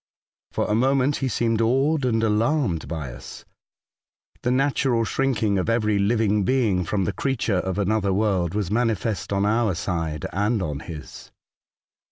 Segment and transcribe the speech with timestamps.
[0.51, 3.45] For a moment he seemed awed and alarmed by us—
[4.41, 9.31] the natural shrinking of every living being from the creature of another world was manifest
[9.31, 11.29] on our side and on his.